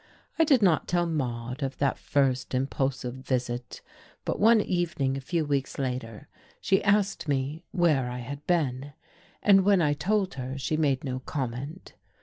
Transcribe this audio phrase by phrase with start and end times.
[0.39, 3.81] I did not tell Maude of that first impulsive visit;
[4.25, 6.27] but one evening a few weeks later
[6.59, 8.93] she asked me where I had been,
[9.43, 11.93] and when I told her she made no comment.